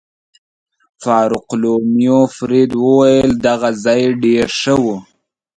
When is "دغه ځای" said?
3.47-4.01